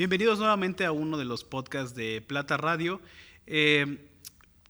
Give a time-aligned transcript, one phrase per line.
[0.00, 3.02] Bienvenidos nuevamente a uno de los podcasts de Plata Radio.
[3.46, 3.98] Eh,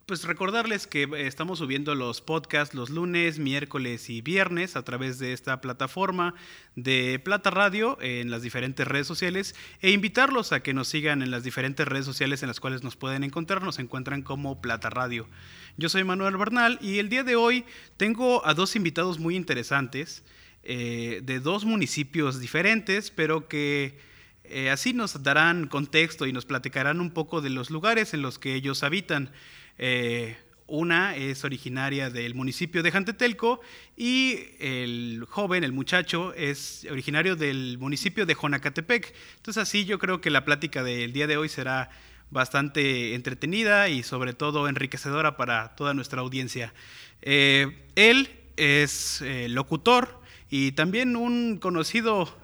[0.05, 5.19] pues recordarles que eh, estamos subiendo los podcasts los lunes, miércoles y viernes a través
[5.19, 6.35] de esta plataforma
[6.75, 11.31] de Plata Radio en las diferentes redes sociales e invitarlos a que nos sigan en
[11.31, 13.63] las diferentes redes sociales en las cuales nos pueden encontrar.
[13.63, 15.29] Nos encuentran como Plata Radio.
[15.77, 17.63] Yo soy Manuel Bernal y el día de hoy
[17.95, 20.25] tengo a dos invitados muy interesantes
[20.63, 24.10] eh, de dos municipios diferentes, pero que
[24.53, 28.37] eh, así nos darán contexto y nos platicarán un poco de los lugares en los
[28.37, 29.31] que ellos habitan.
[29.77, 30.35] Eh,
[30.67, 33.61] una es originaria del municipio de Jantetelco
[33.95, 39.13] y el joven, el muchacho, es originario del municipio de Jonacatepec.
[39.37, 41.89] Entonces así yo creo que la plática del día de hoy será
[42.29, 46.73] bastante entretenida y sobre todo enriquecedora para toda nuestra audiencia.
[47.21, 52.37] Eh, él es locutor y también un conocido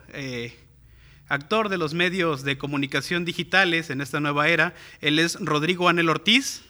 [1.30, 4.74] actor de los medios de comunicación digitales en esta nueva era.
[5.02, 6.64] Él es Rodrigo Anel Ortiz.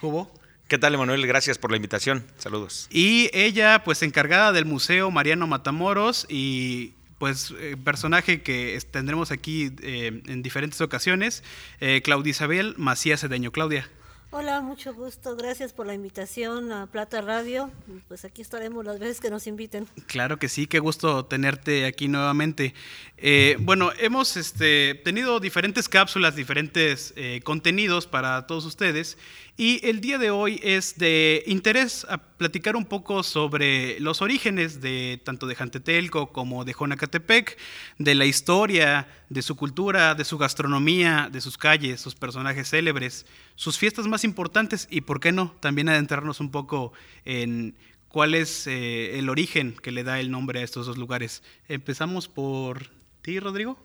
[0.00, 0.32] ¿Cubo?
[0.68, 1.26] ¿Qué tal, Emanuel?
[1.26, 2.24] Gracias por la invitación.
[2.38, 2.88] Saludos.
[2.90, 9.70] Y ella, pues encargada del Museo Mariano Matamoros y pues eh, personaje que tendremos aquí
[9.82, 11.44] eh, en diferentes ocasiones,
[11.80, 13.52] eh, Claudia Isabel Macías Cedeño.
[13.52, 13.88] Claudia.
[14.34, 15.36] Hola, mucho gusto.
[15.36, 17.70] Gracias por la invitación a Plata Radio.
[18.08, 19.86] Pues aquí estaremos las veces que nos inviten.
[20.06, 22.72] Claro que sí, qué gusto tenerte aquí nuevamente.
[23.18, 29.18] Eh, bueno, hemos este, tenido diferentes cápsulas, diferentes eh, contenidos para todos ustedes
[29.56, 34.80] y el día de hoy es de interés a platicar un poco sobre los orígenes
[34.80, 37.58] de tanto de Jantetelco como de Jonacatepec,
[37.98, 43.26] de la historia, de su cultura, de su gastronomía, de sus calles, sus personajes célebres,
[43.54, 46.94] sus fiestas más importantes y, por qué no, también adentrarnos un poco
[47.26, 47.74] en
[48.08, 51.42] cuál es eh, el origen que le da el nombre a estos dos lugares.
[51.68, 53.78] Empezamos por ti, Rodrigo.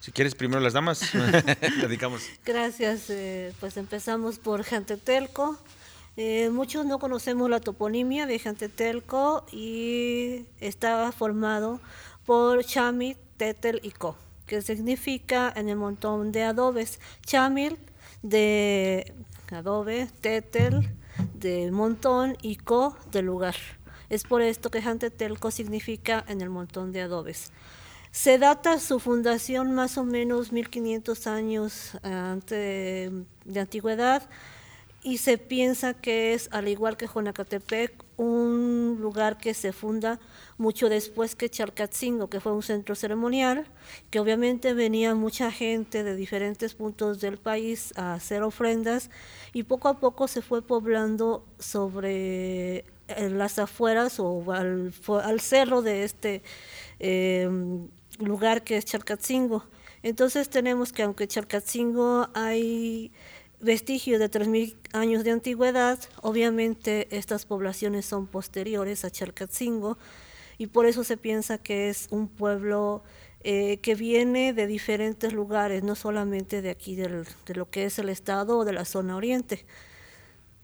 [0.00, 1.00] Si quieres, primero las damas,
[1.80, 2.22] dedicamos.
[2.44, 3.10] Gracias.
[3.10, 5.58] Eh, pues empezamos por Jantetelco.
[6.16, 11.80] Eh, muchos no conocemos la toponimia de Jantetelco y está formado
[12.26, 14.16] por Chamil, Tetel y Co,
[14.46, 16.98] que significa en el montón de adobes.
[17.24, 17.78] Chamil
[18.22, 19.12] de
[19.52, 20.90] adobe, Tetel
[21.34, 23.56] de montón y Co de lugar.
[24.10, 27.52] Es por esto que Jantetelco significa en el montón de adobes.
[28.10, 33.12] Se data su fundación más o menos 1500 años antes
[33.44, 34.28] de antigüedad
[35.02, 40.18] y se piensa que es, al igual que Jonacatepec, un lugar que se funda
[40.56, 43.66] mucho después que Chalcatzingo, que fue un centro ceremonial,
[44.10, 49.08] que obviamente venía mucha gente de diferentes puntos del país a hacer ofrendas
[49.52, 54.92] y poco a poco se fue poblando sobre eh, las afueras o al,
[55.22, 56.42] al cerro de este
[56.98, 57.48] eh,
[58.18, 59.64] lugar que es Chalcatzingo.
[60.02, 63.12] Entonces tenemos que aunque Chalcatzingo hay
[63.60, 69.98] vestigios de 3.000 años de antigüedad, obviamente estas poblaciones son posteriores a Chalcatzingo
[70.58, 73.02] y por eso se piensa que es un pueblo
[73.42, 77.24] eh, que viene de diferentes lugares, no solamente de aquí, de
[77.54, 79.64] lo que es el estado o de la zona oriente.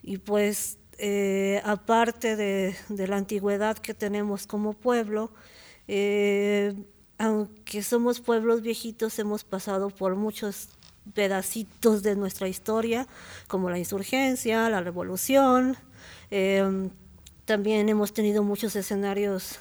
[0.02, 5.32] Y pues eh, aparte de, la antigüedad que tenemos como pueblo,
[5.88, 6.74] eh,
[7.18, 10.68] aunque somos pueblos viejitos, hemos pasado por muchos
[11.12, 13.06] pedacitos de nuestra historia,
[13.46, 15.76] como la insurgencia, la revolución.
[16.30, 16.90] Em,
[17.44, 19.58] también hemos tenido muchos escenarios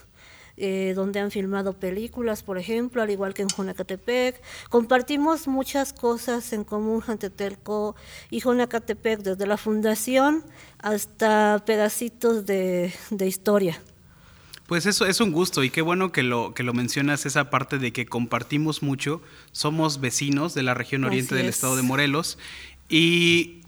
[0.55, 4.41] eh, donde han filmado películas, por ejemplo, al igual que en Jonacatepec.
[4.69, 7.95] Compartimos muchas cosas en común, Jantetelco
[8.29, 10.43] y Jonacatepec, desde la fundación
[10.79, 13.81] hasta pedacitos de historia.
[14.73, 17.77] Pues eso es un gusto y qué bueno que lo, que lo mencionas, esa parte
[17.77, 22.39] de que compartimos mucho, somos vecinos de la región oriente del estado de Morelos
[22.89, 23.61] y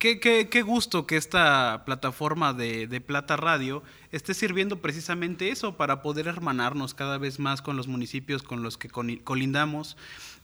[0.00, 6.02] qué, qué, gusto que esta plataforma de, de, Plata Radio esté sirviendo precisamente eso para
[6.02, 9.96] poder hermanarnos cada vez más con los municipios con los que colindamos.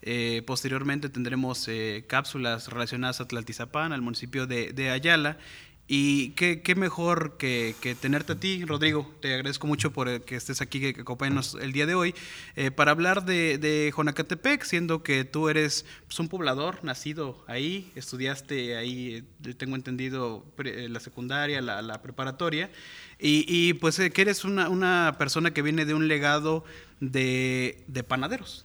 [0.03, 5.39] Eh, posteriormente tendremos eh, cápsulas relacionadas a Tlaltizapán, al municipio de, de Ayala
[5.87, 9.13] y qué, mejor que, que, tenerte a ti, Rodrigo.
[9.21, 12.15] Te agradezco mucho por que estés aquí, que, acompañes el día de hoy,
[12.57, 17.93] eh, para hablar de, de, Jonacatepec, siendo que tú eres pues, un poblador nacido ahí,
[17.97, 22.71] estudiaste ahí, eh, tengo entendido, eh, la secundaria, la, la preparatoria,
[23.19, 26.65] y, y, pues que eres una, una persona que viene de un legado
[27.01, 28.65] de, de panaderos.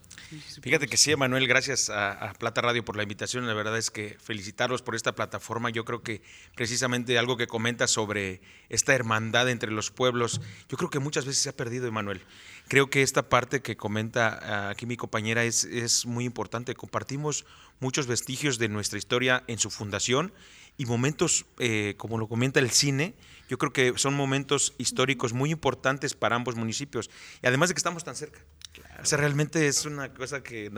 [0.61, 3.47] Fíjate que sí, Emanuel, gracias a, Plata Radio por la invitación.
[3.47, 5.71] La verdad es que felicitarlos por esta plataforma.
[5.71, 6.21] Yo creo que
[6.55, 10.39] precisamente algo que comenta sobre esta hermandad entre los pueblos,
[10.69, 12.21] yo creo que muchas veces se ha perdido, Emanuel.
[12.67, 16.75] creo que esta parte que comenta ah, aquí mi compañera es, es muy importante.
[16.75, 17.45] Compartimos
[17.79, 20.31] muchos vestigios de nuestra historia en su fundación
[20.79, 23.13] y momentos, eh, como lo comenta el cine,
[23.49, 27.09] yo creo que son momentos históricos muy importantes para ambos municipios.
[27.43, 28.39] Y además de que estamos tan cerca.
[29.01, 30.71] O sea, realmente es una cosa que,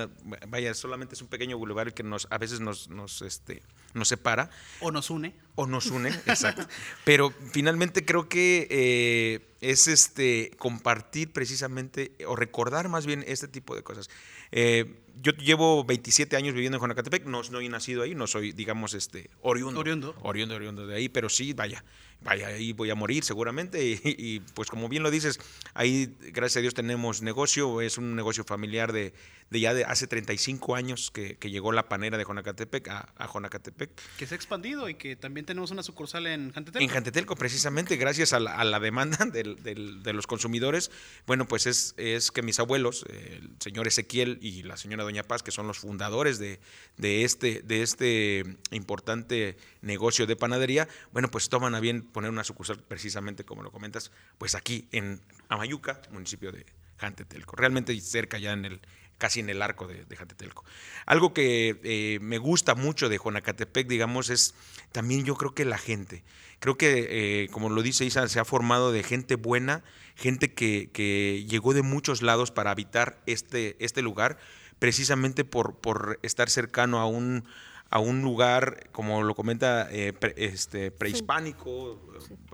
[0.47, 3.61] vaya, solamente es un pequeño boulevard que nos, a veces nos, nos, este,
[3.93, 4.49] nos separa.
[4.79, 5.35] O nos une.
[5.53, 6.67] O nos une, exacto.
[7.05, 13.75] Pero finalmente creo que eh, es este compartir precisamente, o recordar más bien este tipo
[13.75, 14.09] de cosas.
[14.51, 18.51] Eh, yo llevo 27 años viviendo en Jonacatepec, no, no he nacido ahí, no soy,
[18.53, 19.79] digamos, este, oriundo.
[19.79, 20.15] Oriundo.
[20.21, 21.83] Oriundo, oriundo de ahí, pero sí, vaya,
[22.21, 23.99] vaya, ahí voy a morir seguramente.
[24.21, 25.39] Y, pues como bien lo dices,
[25.73, 29.13] ahí, gracias a Dios, tenemos negocio, es un negocio familiar de,
[29.49, 33.89] de ya de hace 35 años que, llegó la panera de Jonacatepec a, a, Jonacatepec.
[34.17, 36.83] Que se ha expandido y que también tenemos una sucursal en Jantetelco.
[36.83, 40.91] En Jantetelco, precisamente, gracias a la, demanda de los consumidores.
[41.27, 45.10] Bueno, pues es, es que mis abuelos, el señor Ezequiel y la señora Doña
[45.43, 46.59] Que son los fundadores de,
[46.97, 52.43] de, este, de este importante negocio de panadería, bueno, pues toman a bien poner una
[52.43, 56.65] sucursal precisamente, como lo comentas, pues aquí en Amayuca, municipio de
[56.97, 58.81] Jantetelco, realmente cerca ya en el
[59.21, 60.65] casi en el arco de, de Jantetelco.
[61.05, 64.55] Algo que eh, me gusta mucho de Jonacatepec, digamos, es
[64.91, 66.23] también yo creo que la gente.
[66.59, 67.07] Creo que,
[67.43, 69.83] eh, como lo dice Isa, se ha formado de gente buena,
[70.15, 74.39] gente que, llegó de muchos lados para habitar este, este lugar,
[74.81, 77.45] precisamente por, por estar cercano a un,
[77.91, 82.01] a un lugar, como lo comenta, eh, este, prehispánico,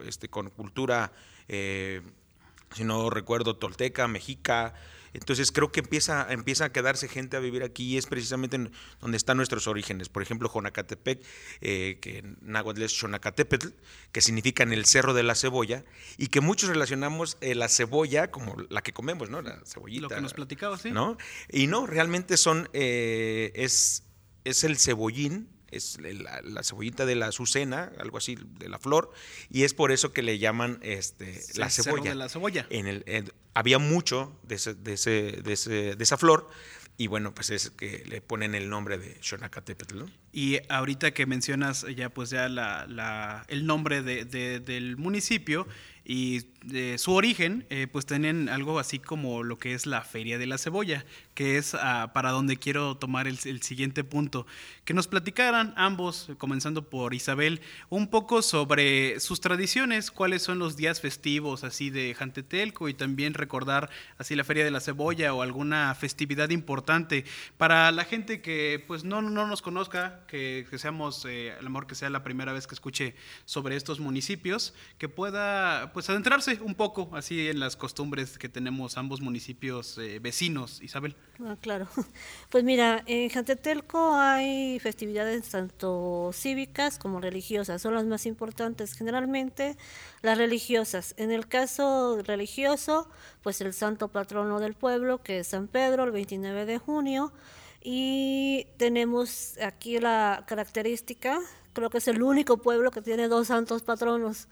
[0.06, 1.14] Este, con cultura,
[1.48, 4.74] si no recuerdo, tolteca, mexica,
[5.18, 8.70] entonces creo que empieza, empieza a quedarse gente a vivir aquí y es precisamente
[9.02, 10.10] donde están nuestros orígenes.
[10.10, 11.26] Por ejemplo, Jonacatepec,
[11.62, 13.70] eh, que en náhuatl es Xonacatepetl,
[14.12, 15.84] que significa en el cerro de la cebolla,
[16.18, 19.42] y que muchos relacionamos eh, la cebolla como la que comemos, ¿no?
[19.42, 20.04] La cebollita.
[20.04, 20.92] Lo que nos platicaba, sí.
[20.92, 21.18] ¿no?
[21.50, 24.04] Y no, realmente son, eh, es,
[24.44, 29.12] es el cebollín, es la, cebollita de la azucena, algo así, de la flor,
[29.50, 32.12] y es por eso que le llaman este, la cebolla.
[32.12, 32.68] De la cebolla.
[32.70, 35.12] En el, había mucho de, ese, de, ese,
[35.42, 36.50] de, esa flor,
[36.98, 40.10] y bueno, pues es que le ponen el nombre de Xonacatepetl, ¿no?
[40.32, 45.68] Y ahorita que mencionas ya pues ya la, el nombre del municipio,
[46.10, 50.38] y de su origen, eh, pues tienen algo así como lo que es la Feria
[50.38, 54.48] de la Cebolla, que es ah, para donde quiero tomar el, siguiente punto.
[54.86, 60.78] Que nos platicaran ambos, comenzando por Isabel, un poco sobre sus tradiciones, cuáles son los
[60.78, 65.42] días festivos así de Jantetelco y también recordar así la Feria de la Cebolla o
[65.42, 67.26] alguna festividad importante
[67.58, 71.88] para la gente que pues no, no nos conozca, que, seamos, eh, a lo mejor
[71.88, 73.14] que sea la primera vez que escuche
[73.44, 79.00] sobre estos municipios, que pueda pues adentrarse un poco así en las costumbres que tenemos
[79.00, 81.16] ambos municipios eh, vecinos, Isabel.
[81.44, 81.88] Ah, claro.
[82.52, 89.76] Pues mira, en Jantetelco hay festividades tanto cívicas como religiosas, son las más importantes generalmente
[90.22, 91.16] las religiosas.
[91.18, 93.10] En el caso religioso,
[93.42, 97.34] pues el santo patrono del pueblo, que es San Pedro, el 29 de junio,
[97.82, 101.40] y tenemos aquí la característica,
[101.74, 104.48] creo que es el único pueblo que tiene dos santos patronos.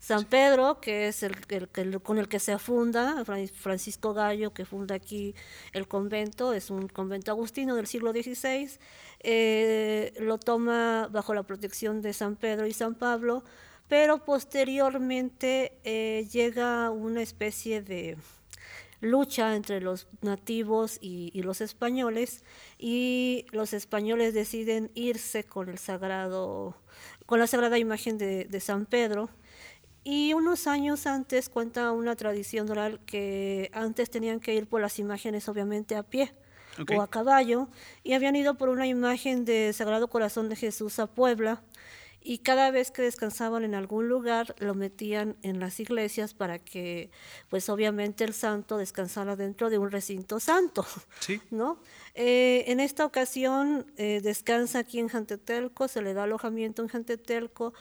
[0.00, 1.36] San Pedro, que es el,
[2.02, 3.22] con el que se funda,
[3.54, 5.34] Francisco Gallo, que funda aquí
[5.74, 8.70] el convento, es un convento agustino del siglo XVI,
[9.20, 13.44] eh, lo toma bajo la protección de San Pedro y San Pablo,
[13.88, 18.16] pero posteriormente eh, llega una especie de
[19.02, 22.42] lucha entre los nativos y, los españoles
[22.78, 26.74] y los españoles deciden irse con el sagrado
[27.26, 29.30] con la sagrada imagen de, de San Pedro
[30.04, 34.98] y unos años antes cuenta una tradición oral que antes tenían que ir por las
[34.98, 36.32] imágenes obviamente a pie
[36.94, 37.68] o a caballo
[38.02, 41.62] y habían ido por una imagen de Sagrado Corazón de Jesús a Puebla
[42.22, 47.10] y cada vez que descansaban en algún lugar lo metían en las iglesias para que
[47.48, 50.86] pues obviamente el santo descansara dentro de un recinto santo
[51.20, 51.40] sí.
[51.50, 51.80] no
[52.14, 57.72] eh, en esta ocasión eh, descansa aquí en Jantetelco se le da alojamiento en Jantetelco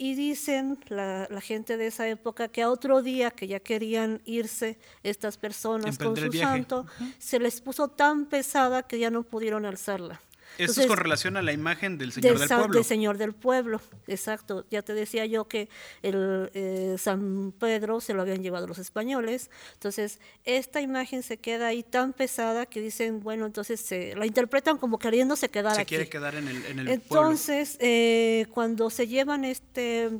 [0.00, 4.78] y dicen la, gente de esa época que a otro día que ya querían irse
[5.02, 6.86] estas personas con su santo,
[7.18, 10.22] se les puso tan pesada que ya no pudieron alzarla.
[10.58, 12.74] Esto es con relación a la imagen del Señor del, Pueblo.
[12.74, 14.64] Del Señor del Pueblo, exacto.
[14.70, 15.68] Ya te decía yo que
[16.02, 19.50] el eh, San Pedro se lo habían llevado los españoles.
[19.74, 24.78] Entonces, esta imagen se queda ahí tan pesada que dicen, bueno, entonces se la interpretan
[24.78, 25.90] como queriéndose quedar se aquí.
[25.90, 30.10] quiere quedar en el, en el Entonces, eh, cuando se llevan este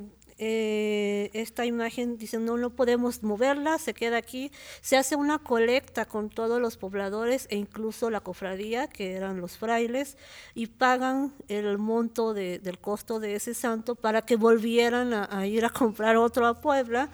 [0.42, 4.50] eh, esta imagen, dicen, no, no podemos moverla, se queda aquí.
[4.80, 9.58] Se hace una colecta con todos los pobladores e incluso la cofradía, que eran los
[9.58, 10.16] frailes,
[10.54, 15.70] y pagan el monto del costo de ese santo para que volvieran a ir a
[15.70, 17.10] comprar otro a Puebla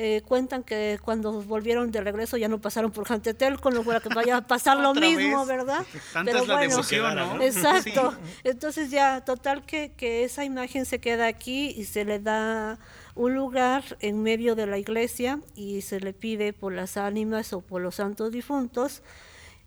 [0.00, 4.00] eh, cuentan que cuando volvieron de regreso ya no pasaron por Jantetel, con lo cual
[4.00, 5.84] que vaya a pasar lo mismo, ¿verdad?
[6.12, 7.42] Tanta es la devoción, ¿no?
[7.42, 8.14] Exacto.
[8.44, 12.78] Entonces ya, total que, que esa imagen se queda aquí y se le da
[13.16, 17.60] un lugar en medio de la iglesia y se le pide por las ánimas o
[17.60, 19.02] por los santos difuntos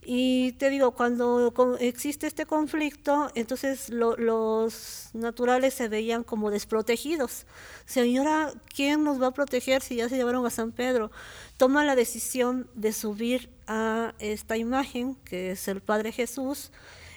[0.04, 7.46] y te digo, cuando existe este conflicto, entonces los naturales se veían como desprotegidos.
[7.86, 11.12] Señora, ¿quién nos va a proteger si ya se llevaron a San Pedro?
[11.58, 16.72] Toma la decisión de subir a esta imagen, que es el Padre Jesús,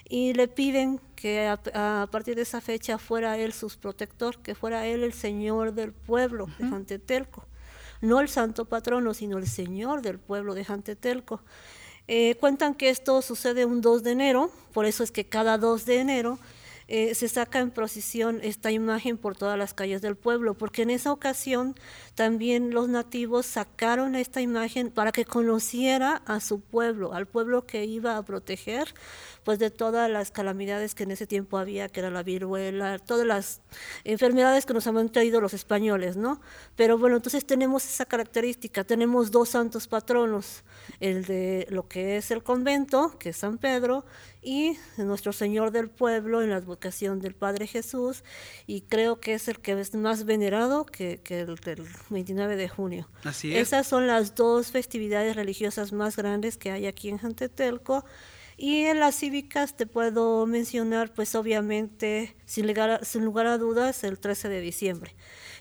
[0.07, 4.87] y le piden que a, partir de esa fecha fuera él su protector, que fuera
[4.87, 7.47] él el Señor del pueblo de Jantetelco.
[8.03, 11.41] No el santo patrono, sino el Señor del pueblo de Jantetelco.
[12.07, 15.87] Eh, cuentan que esto sucede un 2 de enero, por eso es que cada 2
[15.87, 16.39] de enero
[16.87, 20.91] eh, se saca en procesión esta imagen por todas las calles del pueblo, porque en
[20.91, 21.75] esa ocasión
[22.15, 27.85] también los nativos sacaron esta imagen para que conociera a su pueblo, al pueblo que
[27.85, 28.95] iba a proteger,
[29.45, 33.27] pues de todas las calamidades que en ese tiempo había, que era la viruela, todas
[33.27, 33.61] las
[34.05, 36.41] enfermedades que nos han traído los españoles, ¿no?
[36.77, 40.65] Pero bueno, entonces tenemos esa característica, tenemos dos santos patronos,
[41.01, 44.05] el de lo que es el convento, que es San Pedro,
[44.45, 48.23] y nuestro Señor del pueblo en la advocación del Padre Jesús,
[48.67, 53.09] y creo que es el que es más venerado que, el del 29 de junio.
[53.25, 53.69] Así es.
[53.69, 58.05] Esas son las dos festividades religiosas más grandes que hay aquí en Jantetelco.
[58.57, 64.05] Y en las cívicas te puedo mencionar, pues obviamente, sin lugar, sin lugar a dudas,
[64.05, 65.17] el 13 de diciembre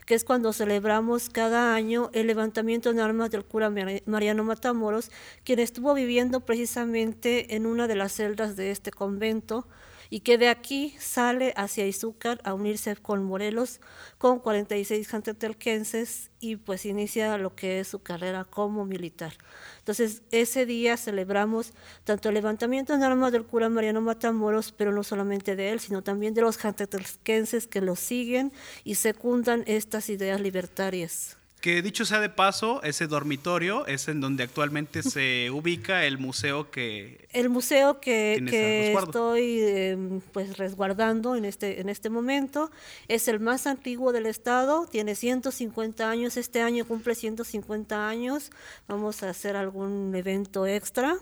[0.05, 3.71] que es cuando celebramos cada año el levantamiento en armas del cura
[4.05, 5.11] Mariano Matamoros,
[5.43, 9.67] quien estuvo viviendo precisamente en una de las celdas de este convento
[10.13, 13.81] y que de aquí sale hacia Izúcar a unirse con Morelos
[14.19, 19.33] con 46 jantetelquenses y pues inicia lo que es su carrera como militar.
[19.79, 25.01] Entonces ese día celebramos tanto el levantamiento en armas del cura Mariano Matamoros, pero no
[25.01, 28.53] solamente de él, sino también de los jantetelquenses que lo siguen
[28.83, 31.37] y secundan estas ideas libertarias.
[31.63, 36.69] Que dicho sea de paso, ese dormitorio es en donde actualmente se ubica el museo
[36.69, 37.25] que...
[37.31, 42.69] El museo que, estoy em, pues resguardando en este, en este momento
[43.07, 48.51] es el más antiguo del estado, tiene 150 años, este año cumple 150 años,
[48.89, 51.15] vamos a hacer algún evento extra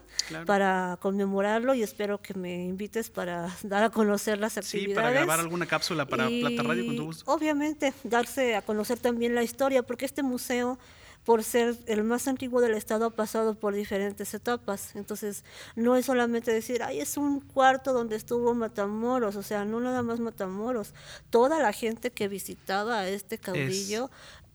[0.47, 4.89] para conmemorarlo y espero que me invites para dar a conocer las actividades.
[4.89, 7.31] Sí, para grabar alguna cápsula para Plata Radio con tu gusto.
[7.31, 10.30] Obviamente, darse a conocer también la historia, porque este museo,
[11.23, 14.95] por ser el más antiguo del estado, ha pasado por diferentes etapas.
[14.95, 15.43] Entonces,
[15.75, 20.01] no es solamente decir, ay, es un cuarto donde estuvo Matamoros, o sea, no nada
[20.01, 20.93] más Matamoros.
[21.29, 24.09] Toda la gente que visitaba a este caudillo,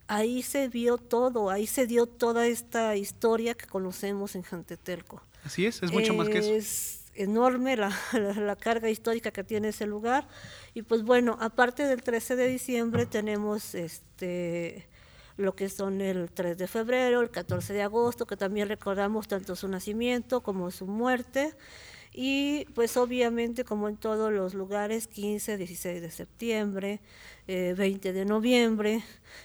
[0.09, 5.23] ahí se vio todo, ahí se dio toda esta historia que conocemos en Jantetelco.
[5.45, 6.52] Así es, es mucho más que eso.
[6.52, 10.26] Es enorme la, la, carga histórica que tiene ese lugar.
[10.75, 14.88] Y pues bueno, aparte del 13 de diciembre tenemos este
[15.37, 19.57] lo que son el 3 de febrero, el 14 de agosto, que también recordamos tanto
[19.57, 21.55] su nacimiento como su muerte.
[22.19, 27.00] Y pues obviamente como en todos los lugares, 15, 16 de septiembre,
[27.47, 29.05] 20 eh, de noviembre,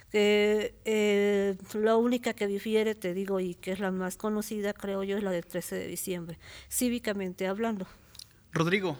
[0.10, 5.04] que eh, la única que difiere, te digo, y que es la más conocida, creo
[5.04, 7.88] yo, es la del 13 de diciembre, cívicamente hablando.
[8.54, 8.98] Rodrigo,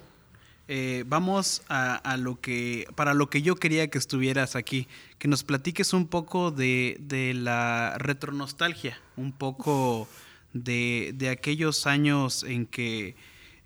[0.74, 4.88] eh, vamos a, lo que, para lo que yo quería que estuvieras aquí,
[5.20, 10.08] que nos platiques un poco de, de la retronostalgia, un poco
[10.54, 13.18] de, de, aquellos años en que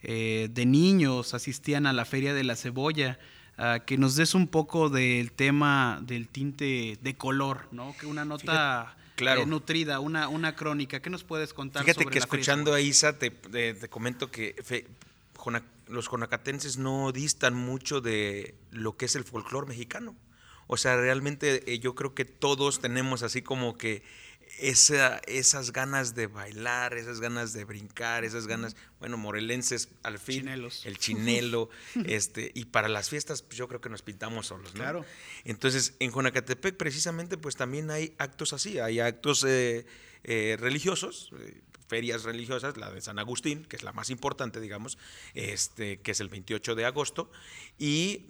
[0.01, 3.19] eh, de niños asistían a la Feria de la Cebolla,
[3.85, 7.95] que nos des un poco del tema del tinte de color, ¿no?
[7.99, 8.97] Que una nota...
[9.17, 11.01] Eh, nutrida, una, una crónica.
[11.01, 11.83] ¿Qué nos puedes contar?
[11.85, 14.55] Fíjate que escuchando a Isa te, te, comento que
[15.87, 20.15] los jonacatenses no distan mucho de lo que es el folclore mexicano.
[20.67, 24.03] O sea, realmente eh, yo creo que todos tenemos así como que
[24.59, 30.47] esa, esas ganas de bailar, esas ganas de brincar, esas ganas, bueno, morelenses al fin,
[30.47, 31.69] el chinelo,
[32.05, 34.81] este, y para las fiestas pues yo creo que nos pintamos solos, ¿no?
[34.81, 35.05] Claro.
[35.43, 39.85] Entonces, en Jonacatepec precisamente pues también hay actos así, hay actos eh,
[40.23, 41.31] eh, religiosos,
[41.87, 44.97] ferias religiosas, la de San Agustín, que es la más importante, digamos,
[45.33, 47.31] este, que es el 28 de agosto,
[47.77, 48.23] y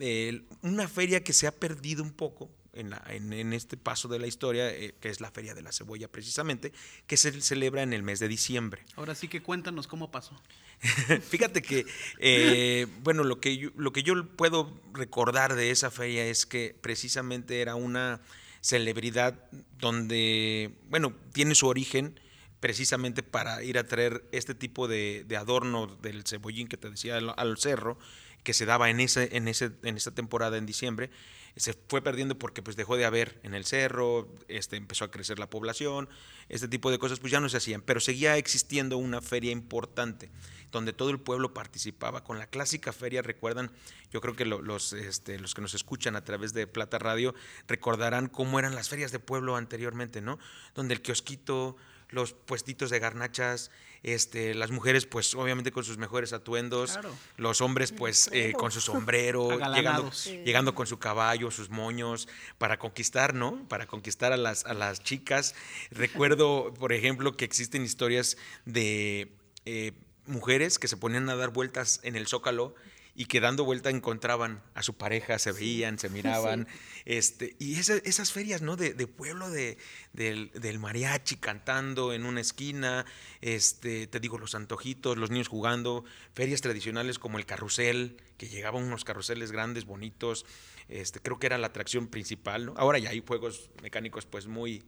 [0.61, 4.19] una feria que se ha perdido un poco, en, la- en- en este paso de
[4.19, 6.73] la historia, eh, que es la Feria de la Cebolla precisamente,
[7.07, 8.83] que se celebra en el mes de diciembre.
[8.97, 10.37] Ahora sí que cuéntanos cómo pasó.
[11.29, 11.85] Fíjate que,
[12.19, 16.75] eh, bueno, lo que, yo, lo que yo puedo recordar de esa feria es que
[16.81, 18.19] precisamente era una
[18.59, 19.39] celebridad
[19.79, 22.19] donde, bueno, tiene su origen
[22.65, 27.15] precisamente para ir a traer este tipo de, de adorno del cebollín que te decía
[27.17, 27.99] al, cerro,
[28.41, 31.11] que se daba en, ese, en, ese, en esa temporada en diciembre,
[31.55, 35.37] se fue perdiendo porque pues dejó de haber en el cerro, este, empezó a crecer
[35.37, 36.09] la población,
[36.49, 40.31] este tipo de cosas pues ya no se hacían, pero seguía existiendo una feria importante
[40.71, 43.69] donde todo el pueblo participaba con la clásica feria, recuerdan,
[44.09, 47.35] yo creo que lo- los, este, los que nos escuchan a través de Plata Radio
[47.67, 50.39] recordarán cómo eran las ferias de pueblo anteriormente, ¿no?
[50.73, 51.77] Donde el kiosquito,
[52.09, 53.71] los puestitos de garnachas,
[54.03, 57.15] este, las mujeres pues obviamente con sus mejores atuendos, Claro.
[57.37, 60.11] los hombres pues eh, con su sombrero, llegando.
[60.11, 60.41] Sí.
[60.45, 62.27] llegando con su caballo, sus moños,
[62.59, 63.67] para conquistar, ¿no?
[63.67, 65.55] Para conquistar a las, a las chicas.
[65.91, 69.31] Recuerdo, por ejemplo, que existen historias de
[69.65, 69.93] eh,
[70.27, 72.75] mujeres que se ponían a dar vueltas en el zócalo
[73.17, 76.67] y que dando vuelta encontraban a su pareja, se veían, se miraban.
[77.05, 78.75] Este, y esa- esas ferias, ¿no?
[78.75, 79.77] De, de pueblo de,
[80.13, 83.05] del, del mariachi cantando en una esquina,
[83.41, 86.03] este, te digo, los antojitos, los niños jugando,
[86.33, 90.45] ferias tradicionales como el carrusel, que llegaban unos carruseles grandes, bonitos,
[90.89, 92.73] este, creo que era la atracción principal, ¿no?
[92.77, 94.83] Ahora ya hay juegos mecánicos pues muy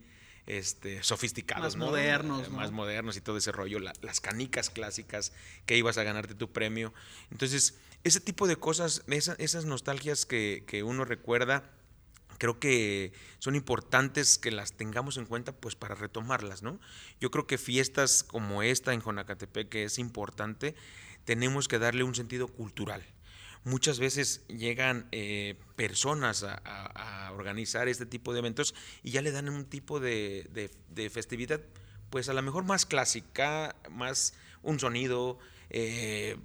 [0.48, 1.86] este, sofisticados, Más ¿no?
[1.88, 2.58] modernos, Eh, ¿no?
[2.58, 5.34] Más modernos y todo ese rollo, la- las canicas clásicas
[5.66, 6.94] que ibas a ganarte tu premio.
[7.32, 11.70] Entonces, ese tipo de cosas, esa- esas nostalgias que, que uno recuerda,
[12.38, 16.80] creo que son importantes que las tengamos en cuenta pues para retomarlas, ¿no?
[17.20, 20.76] Yo creo que fiestas como esta en Jonacatepec, que es importante,
[21.26, 23.04] tenemos que darle un sentido cultural.
[23.68, 29.50] Muchas veces llegan eh, personas a, organizar este tipo de eventos y ya le dan
[29.50, 31.60] un tipo de, de- de festividad,
[32.10, 34.34] pues a lo mejor más clásica, más
[34.64, 35.38] un sonido,
[35.70, 36.38] eh,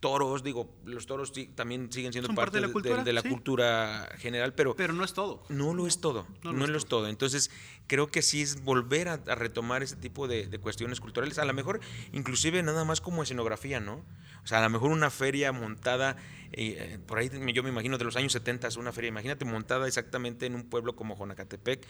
[0.00, 3.20] toros, digo, los toros sí- también siguen siendo parte, parte de la cultura, de la
[3.20, 3.28] sí.
[3.28, 5.44] cultura general, pero, Pero no es todo.
[5.50, 7.06] no lo es todo, no no, lo es lo es todo.
[7.08, 7.50] Entonces,
[7.86, 11.44] creo que sí es volver a, a retomar ese tipo de, de cuestiones culturales, a
[11.44, 11.80] lo mejor
[12.12, 14.02] inclusive nada más como escenografía, ¿no?
[14.42, 16.16] O sea, a lo mejor una feria montada,
[16.52, 19.86] eh, eh, por ahí yo me imagino de los años 70, una feria, imagínate montada
[19.86, 21.86] exactamente en un pueblo como Jonacatepec,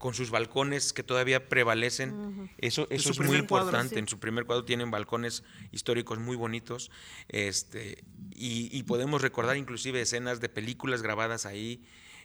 [0.00, 2.50] con sus balcones que todavía prevalecen.
[2.56, 3.94] Eso, En eso su es muy primer cuadro, importante.
[3.96, 3.98] sí.
[3.98, 6.90] En su primer cuadro tienen balcones históricos muy bonitos.
[7.28, 8.02] Este,
[8.34, 11.84] y, y podemos recordar inclusive escenas de películas grabadas ahí.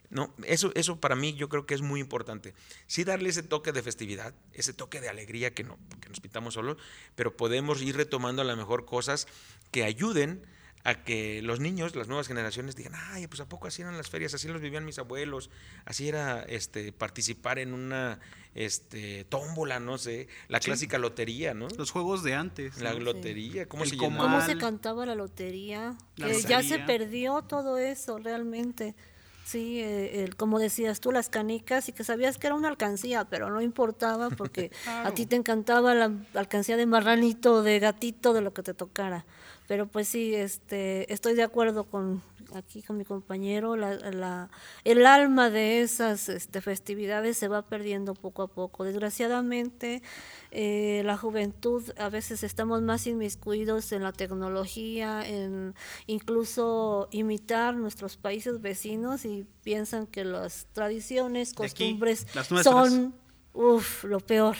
[0.09, 2.53] No, eso, eso para mí yo creo que es muy importante.
[2.87, 6.53] Sí darle ese toque de festividad, ese toque de alegría que, no, que nos pintamos
[6.53, 6.77] solos,
[7.15, 9.27] pero podemos ir retomando a lo mejor cosas
[9.71, 10.45] que ayuden
[10.85, 14.07] a que los niños, las nuevas generaciones digan, ay, pues a poco así eran las
[14.09, 15.49] ferias, así los vivían mis abuelos,
[15.83, 18.19] así era este participar en una
[18.53, 20.65] este tómbola, no sé, la Sí.
[20.65, 21.67] clásica lotería, ¿no?
[21.77, 22.79] Los juegos de antes.
[22.79, 22.99] La ¿no?
[22.99, 24.19] lotería, ¿cómo El se comal.
[24.27, 25.97] ¿Cómo se cantaba la lotería?
[26.15, 28.95] La Que ya se perdió todo eso realmente.
[29.43, 33.25] Sí, eh, el- como decías tú, las canicas y que sabías que era una alcancía,
[33.25, 34.71] pero no importaba porque
[35.11, 39.25] a ti te encantaba la alcancía de marranito, de gatito, de lo que te tocara.
[39.67, 42.21] Pero pues sí, este, estoy de acuerdo con
[42.53, 44.49] aquí con mi compañero, la, la-
[44.83, 48.83] el alma de esas este, festividades se va perdiendo poco a poco.
[48.83, 50.03] Desgraciadamente,
[50.51, 55.73] eh, la juventud a veces estamos más inmiscuidos en la tecnología, en
[56.05, 63.15] incluso imitar nuestros países vecinos y piensan que las tradiciones, aquí, costumbres las son
[63.53, 64.55] uf, lo peor.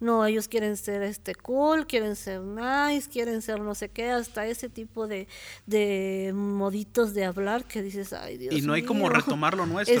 [0.00, 4.46] No, ellos quieren ser este cool, quieren ser nice, quieren ser no sé qué, hasta
[4.46, 5.26] ese tipo de,
[5.66, 9.10] de moditos de hablar que dices, ay Dios Y no hay como mío".
[9.10, 9.94] retomar lo nuestro,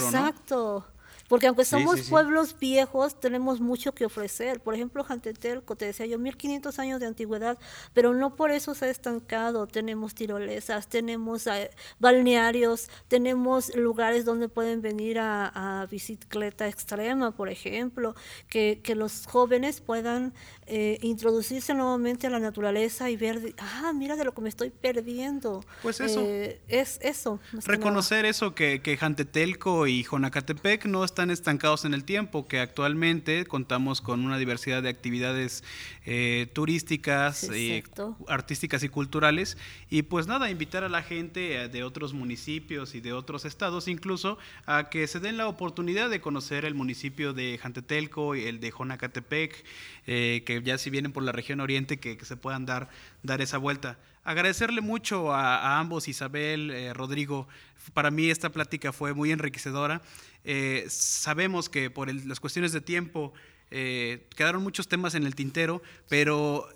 [1.28, 2.10] Porque aunque somos sí, sí.
[2.10, 4.60] pueblos viejos, tenemos mucho que ofrecer.
[4.60, 7.58] Por ejemplo, Jantetelco, te decía yo, 1500 años de antigüedad,
[7.92, 9.66] pero no por eso se ha estancado.
[9.66, 17.48] Tenemos tirolesas, tenemos eh, balnearios, tenemos lugares donde pueden venir a, a bicicleta extrema, por
[17.48, 18.14] ejemplo,
[18.48, 20.32] que, que los jóvenes puedan
[20.66, 24.70] eh, introducirse nuevamente a la naturaleza y ver, ah, mira de lo que me estoy
[24.70, 25.64] perdiendo.
[25.82, 26.22] Pues eso.
[26.22, 27.40] Eh, es eso.
[27.50, 27.72] que.
[27.72, 33.44] Reconocer eso, que, que Jantetelco y Jonacatepec no están estancados en el tiempo, que actualmente
[33.44, 35.64] contamos con una diversidad de actividades
[36.06, 37.82] eh, turísticas, eh,
[38.28, 39.58] artísticas y culturales.
[39.90, 43.88] Y pues nada, invitar a la gente eh, de otros municipios y de otros estados
[43.88, 48.60] incluso a que se den la oportunidad de conocer el municipio de Jantetelco y el
[48.60, 49.64] de Jonacatepec,
[50.06, 52.88] eh, que ya si vienen por la región oriente, que, que se puedan dar
[53.22, 53.98] dar esa vuelta.
[54.24, 57.48] Agradecerle mucho a, ambos, Isabel, eh, Rodrigo.
[57.94, 60.02] Para mí esta plática fue muy enriquecedora.
[60.44, 63.32] Eh, sabemos que por las cuestiones de tiempo
[63.70, 66.66] quedaron muchos temas en el tintero, pero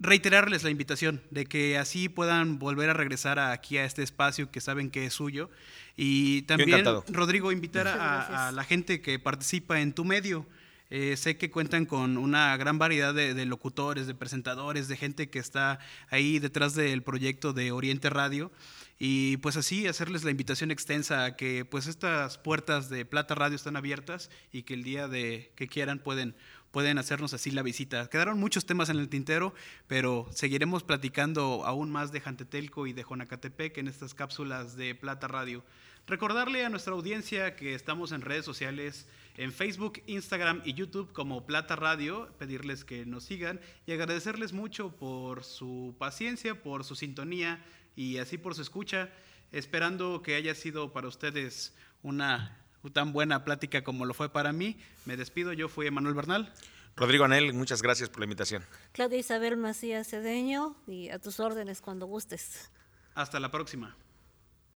[0.00, 4.60] reiterarles la invitación de que así puedan volver a regresar aquí a este espacio que
[4.60, 5.50] saben que es suyo.
[5.96, 10.46] Y también, Rodrigo, invitar a, la gente que participa en tu medio.
[10.96, 15.40] Eh, sé que cuentan con una gran variedad de, locutores, de presentadores, de gente que
[15.40, 18.52] está ahí detrás del proyecto de Oriente Radio.
[18.96, 23.56] Y pues así hacerles la invitación extensa a que pues estas puertas de Plata Radio
[23.56, 26.36] están abiertas y que el día de que quieran pueden
[26.70, 28.08] pueden hacernos así la visita.
[28.08, 29.52] Quedaron muchos temas en el tintero,
[29.88, 35.26] pero seguiremos platicando aún más de Jantetelco y de Jonacatepec en estas cápsulas de Plata
[35.26, 35.64] Radio.
[36.06, 41.44] Recordarle a nuestra audiencia que estamos en redes sociales, en Facebook, Instagram y YouTube como
[41.46, 47.64] Plata Radio, pedirles que nos sigan y agradecerles mucho por su paciencia, por su sintonía
[47.96, 49.10] y así por su escucha,
[49.52, 52.60] esperando que haya sido para ustedes una
[52.92, 54.76] tan buena plática como lo fue para mí.
[55.04, 56.52] Me despido, yo fui Emanuel Bernal.
[56.96, 58.64] Rodrigo Anel, muchas gracias por la invitación.
[58.92, 62.70] Claudia Isabel Macías Cedeño y a tus órdenes cuando gustes.
[63.14, 63.96] Hasta la próxima.